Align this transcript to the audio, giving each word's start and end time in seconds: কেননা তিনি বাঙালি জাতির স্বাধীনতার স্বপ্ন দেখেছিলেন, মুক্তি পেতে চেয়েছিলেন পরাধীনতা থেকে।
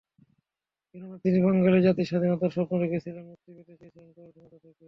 কেননা 0.95 1.17
তিনি 1.23 1.37
বাঙালি 1.45 1.79
জাতির 1.85 2.09
স্বাধীনতার 2.09 2.55
স্বপ্ন 2.55 2.73
দেখেছিলেন, 2.83 3.23
মুক্তি 3.29 3.49
পেতে 3.57 3.73
চেয়েছিলেন 3.79 4.09
পরাধীনতা 4.15 4.47
থেকে। 4.55 4.79